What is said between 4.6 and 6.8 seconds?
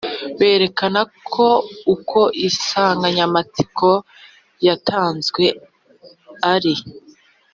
yatanzwe ari